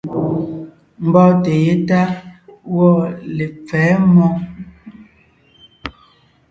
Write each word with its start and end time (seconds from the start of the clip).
Mbɔ́ɔnte 1.05 1.51
yétá 1.65 1.99
gwɔ̂ 2.71 2.91
lepfɛ̌ 3.35 3.85
mmó. 4.03 4.25